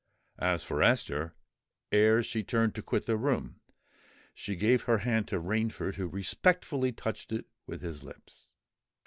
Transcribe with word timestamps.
As 0.39 0.63
for 0.63 0.81
Esther, 0.81 1.35
ere 1.91 2.23
she 2.23 2.41
turned 2.43 2.73
to 2.73 2.81
quit 2.81 3.05
the 3.05 3.17
room, 3.17 3.59
she 4.33 4.55
gave 4.55 4.85
her 4.85 4.97
hand 4.97 5.27
to 5.27 5.39
Rainford, 5.39 5.93
who 5.93 6.07
respectfully 6.07 6.91
touched 6.91 7.31
it 7.31 7.45
with 7.67 7.83
his 7.83 8.01
lips. 8.01 8.49